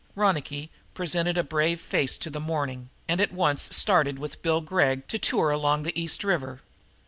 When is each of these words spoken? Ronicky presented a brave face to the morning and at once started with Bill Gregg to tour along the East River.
Ronicky 0.15 0.71
presented 0.95 1.37
a 1.37 1.43
brave 1.43 1.79
face 1.79 2.17
to 2.17 2.31
the 2.31 2.39
morning 2.39 2.89
and 3.07 3.21
at 3.21 3.31
once 3.31 3.69
started 3.77 4.17
with 4.17 4.41
Bill 4.41 4.59
Gregg 4.61 5.07
to 5.09 5.19
tour 5.19 5.51
along 5.51 5.83
the 5.83 6.01
East 6.01 6.23
River. 6.23 6.61